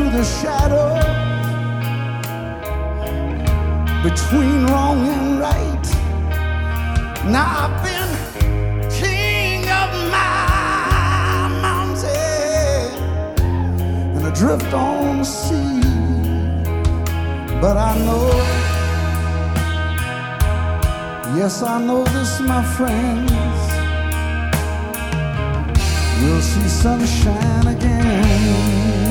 [0.00, 0.94] The shadow
[4.02, 5.86] between wrong and right.
[7.30, 12.96] Now I've been king of my mountain
[14.16, 15.82] and adrift on the sea,
[17.60, 18.30] but I know,
[21.36, 23.30] yes, I know this, my friends.
[26.22, 29.01] We'll see sunshine again.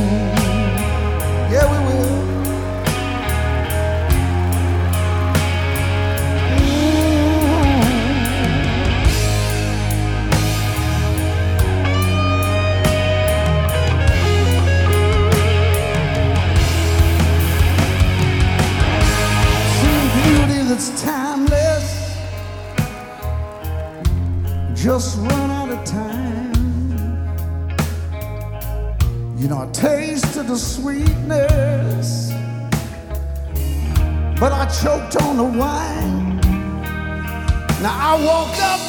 [1.52, 2.32] Yeah, we will.
[19.76, 21.88] See beauty that's timeless.
[24.74, 25.18] Just
[30.62, 32.32] sweetness,
[34.40, 36.40] but I choked on the wine.
[37.82, 38.82] Now I walked up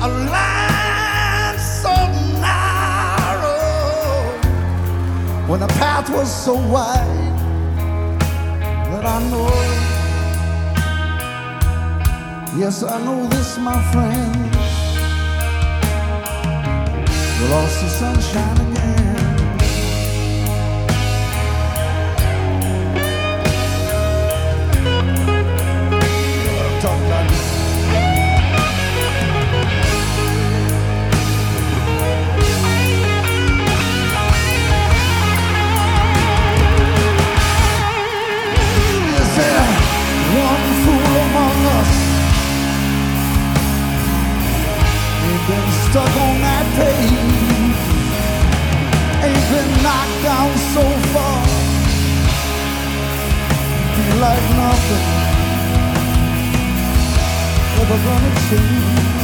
[0.00, 1.94] a line so
[2.40, 3.64] narrow
[5.46, 7.38] when the path was so wide
[8.90, 9.50] that I know.
[12.58, 14.54] Yes, I know this, my friend.
[17.40, 19.03] We'll all see sunshine again.
[45.94, 47.78] Stuck on that page.
[49.22, 50.82] Ain't been knocked down so
[51.14, 51.46] far.
[53.94, 55.06] Feel like nothing
[57.78, 59.23] ever gonna change.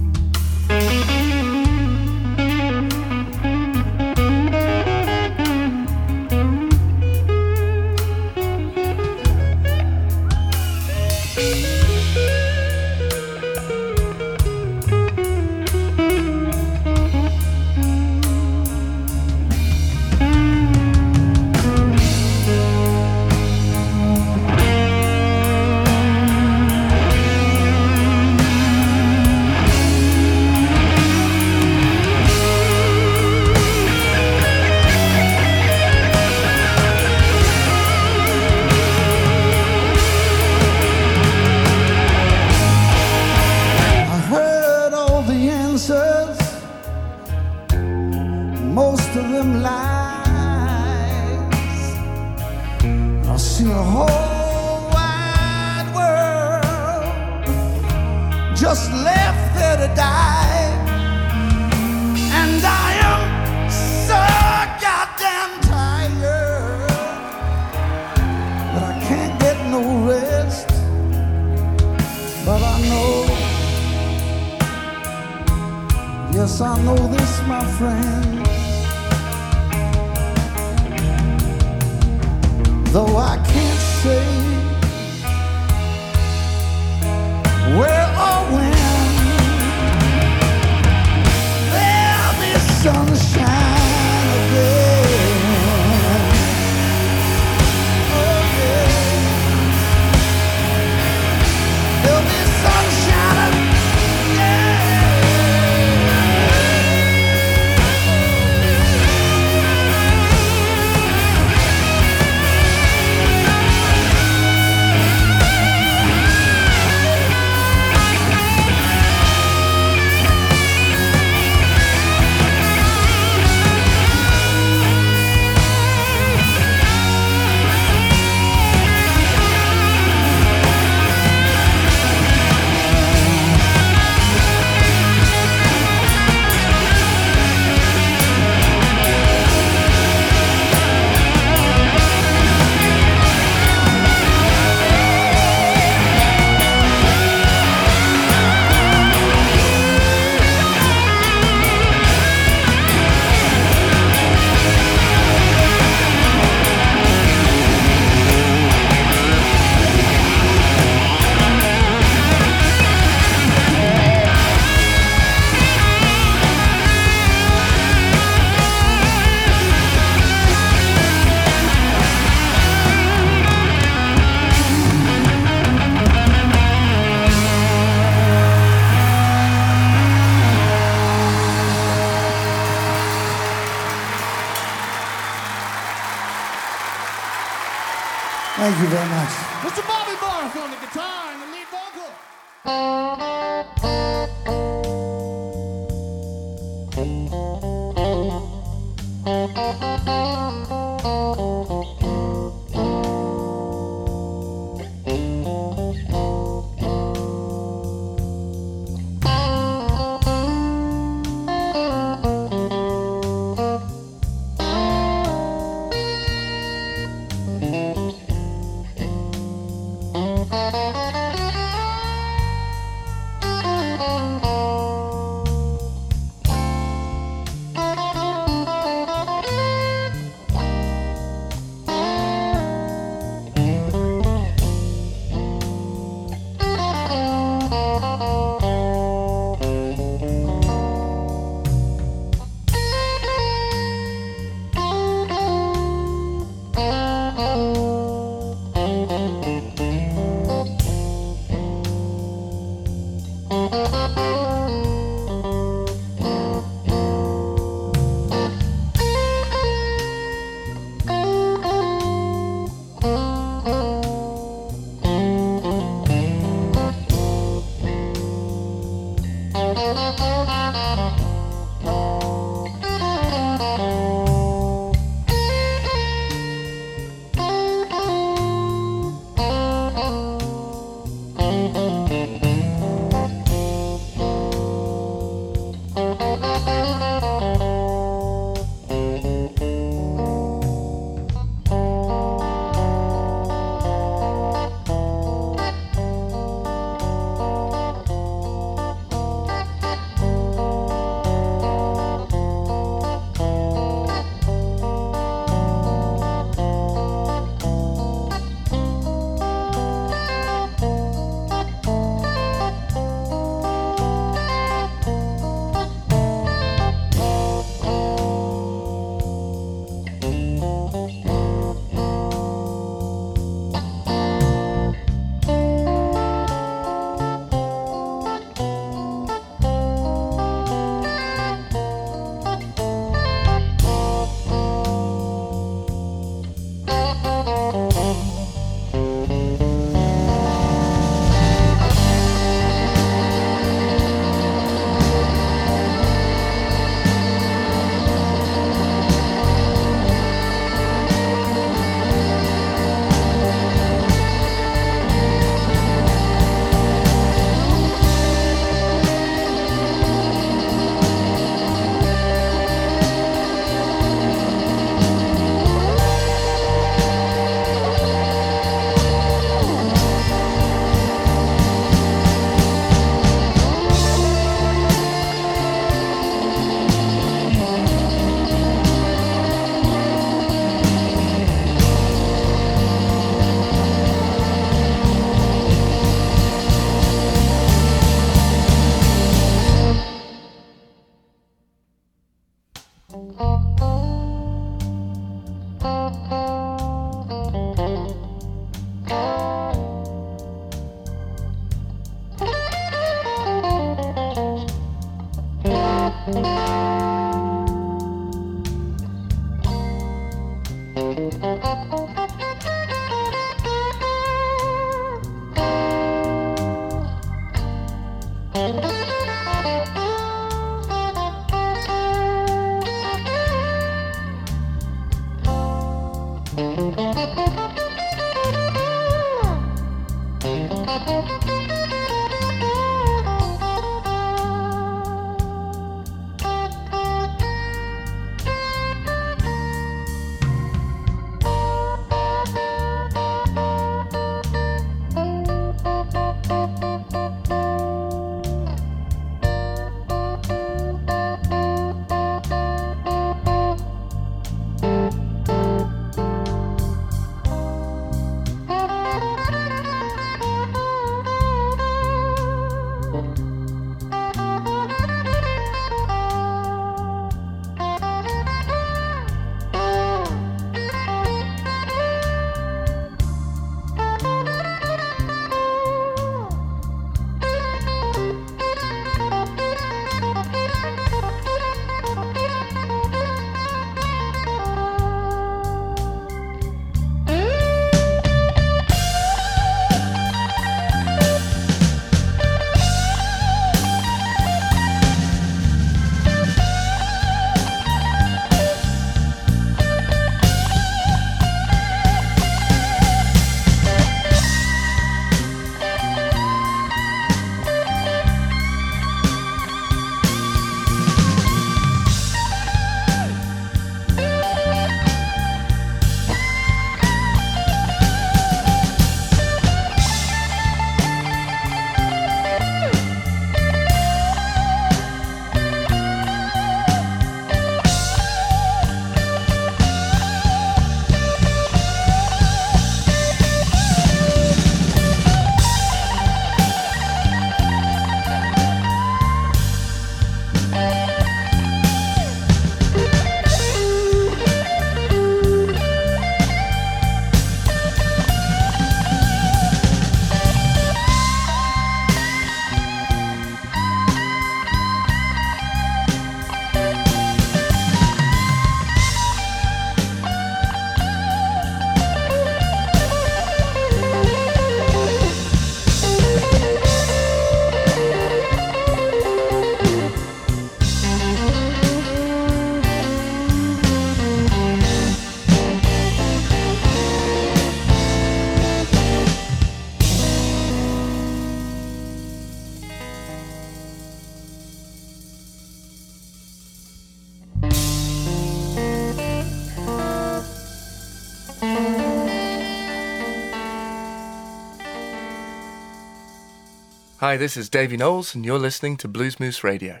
[597.30, 600.00] Hi, this is Davey Knowles, and you're listening to Blues Moose Radio.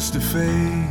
[0.00, 0.89] just to phase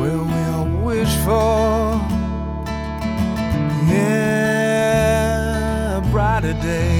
[0.00, 2.00] Well, we all wish for
[3.88, 4.80] yeah,
[6.10, 6.91] brighter day?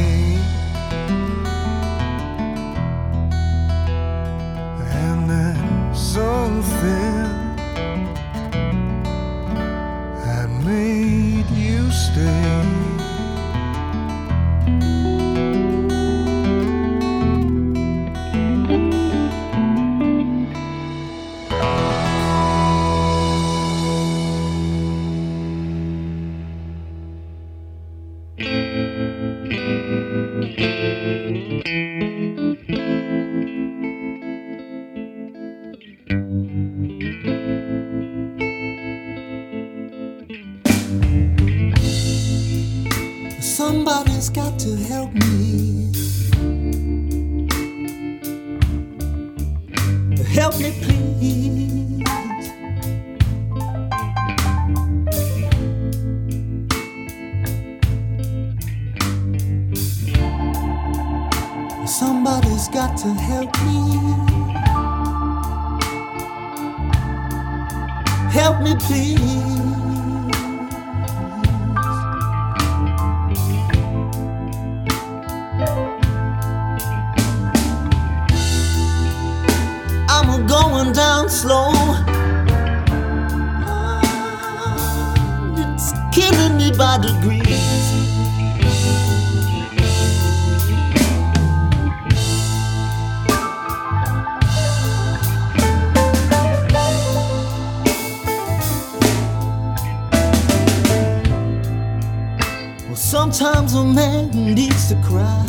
[103.32, 105.42] Sometimes a man needs to cry.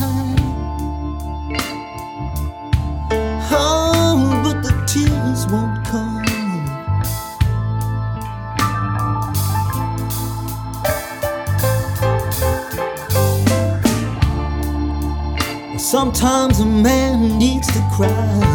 [3.52, 6.24] Oh, but the tears won't come.
[15.78, 18.53] Sometimes a man needs to cry.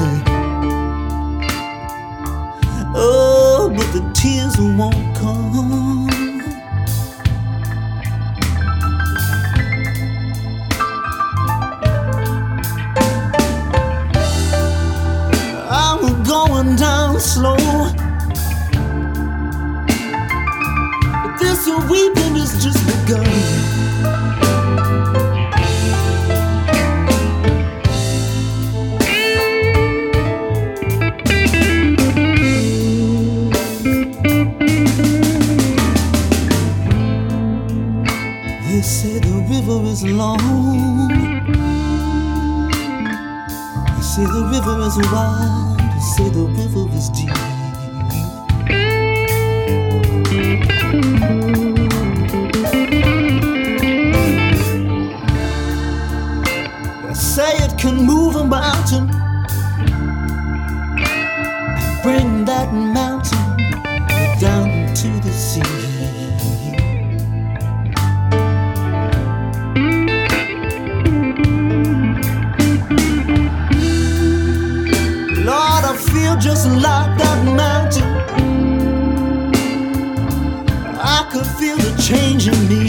[81.88, 82.88] Feel change me.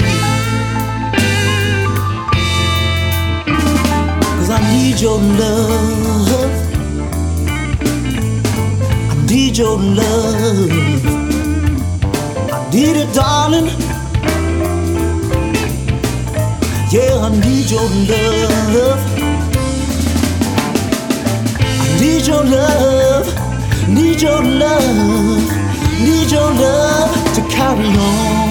[4.38, 6.52] Cause I need your love.
[9.10, 10.72] I need your love.
[12.52, 13.70] I need it, darling.
[16.92, 19.00] Yeah, I need your love.
[21.82, 23.28] I Need your love,
[23.90, 25.52] need your love,
[26.00, 28.49] need your love to carry on.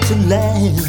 [0.00, 0.81] To laugh,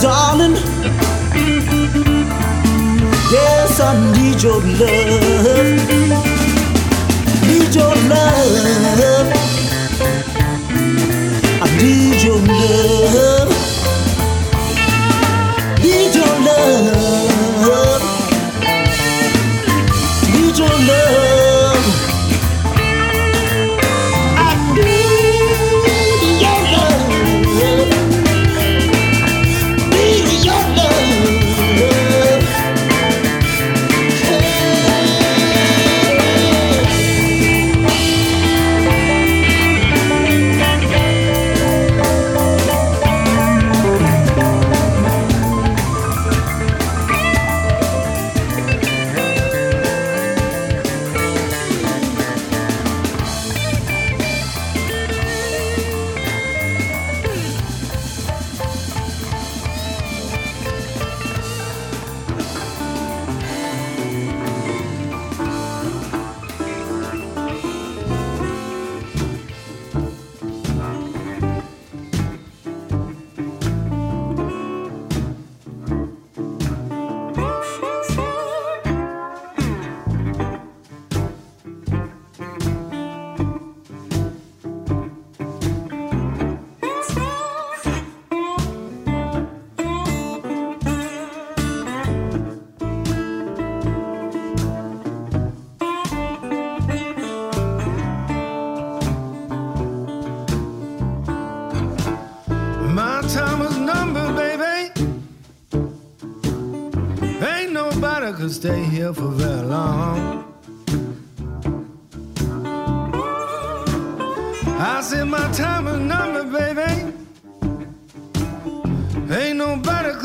[0.00, 0.56] darling.
[3.30, 6.34] Yes, I need your love
[7.64, 9.32] need your love.
[11.62, 13.50] I need your love.
[15.82, 16.93] Need your love.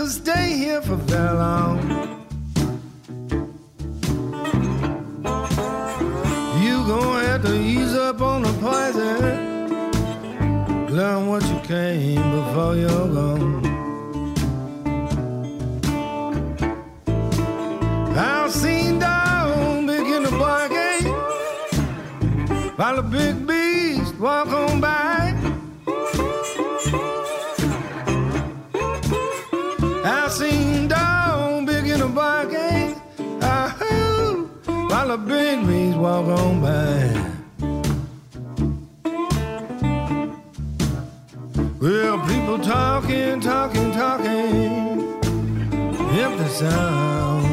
[0.09, 1.77] Stay here for very long.
[6.63, 9.69] You gonna have to ease up on the poison.
[10.87, 13.65] Learn what you came before you're gone.
[18.17, 21.05] I've seen down begin to bargain
[22.77, 23.38] while the big
[35.09, 37.31] the big beast walk on by.
[41.81, 44.99] Well, people talking, talking, talking.
[46.13, 47.48] If the sound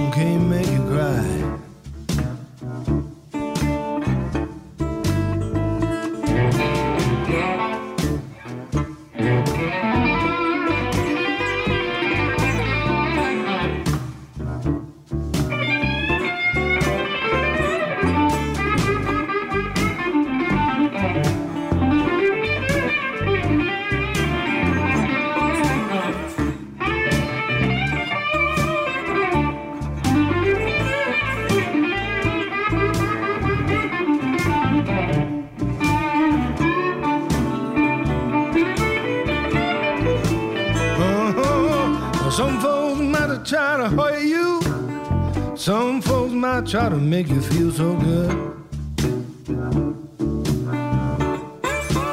[45.66, 48.30] Some folks might try to make you feel so good.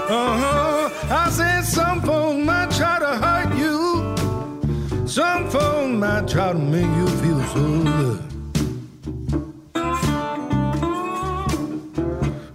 [0.09, 0.89] Uh-huh.
[1.11, 5.07] I said some folks might try to hurt you.
[5.07, 8.19] Some folks might try to make you feel so good.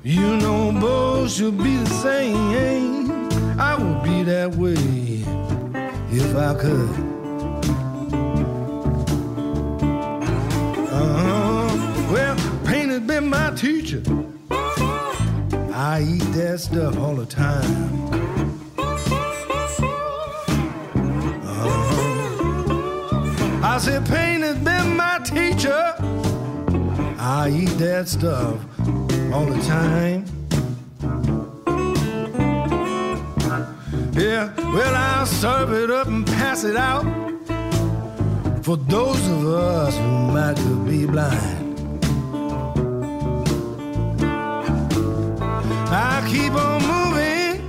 [0.03, 3.31] You know both should be the same.
[3.57, 4.75] I would be that way
[6.11, 7.18] if I could.
[13.59, 14.03] Teacher.
[15.75, 18.09] I eat that stuff all the time.
[21.45, 21.67] Uh-huh.
[23.65, 25.95] I said, pain has been my teacher.
[27.19, 28.61] I eat that stuff
[29.33, 30.25] all the time.
[34.13, 37.05] Yeah, well, I'll serve it up and pass it out
[38.63, 40.59] for those of us who might
[40.89, 41.68] be blind.
[46.19, 47.63] I keep on moving.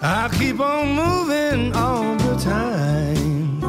[0.00, 3.64] I keep on moving all the time.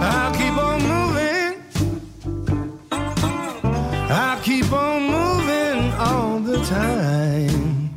[0.00, 1.62] I keep on moving.
[4.10, 7.94] I keep on moving all the time.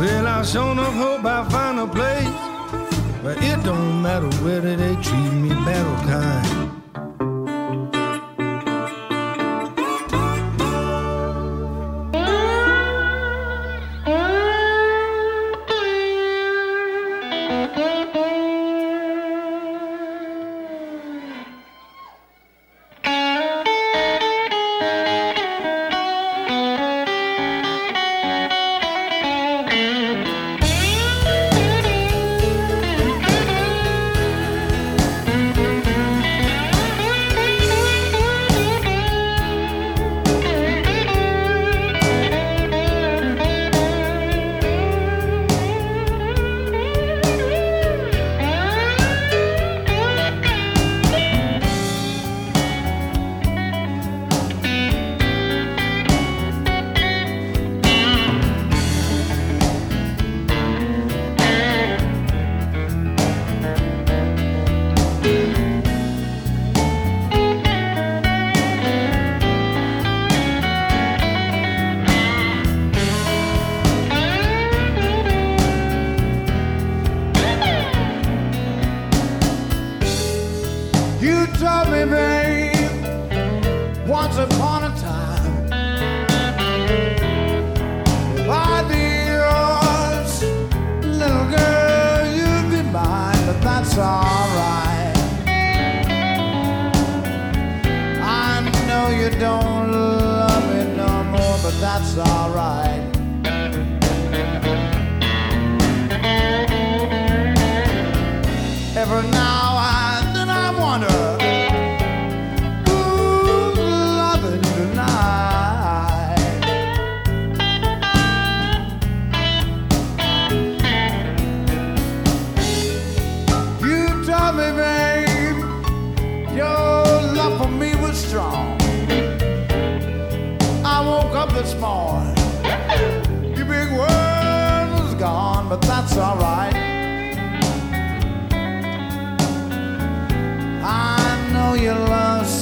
[0.00, 2.42] Well, I sure enough hope I find a place.
[3.22, 6.51] But it don't matter whether they treat me bad or kind.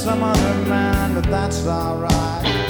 [0.01, 2.70] Some other man, but that's alright.